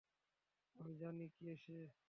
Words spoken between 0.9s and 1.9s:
জানি কে সে।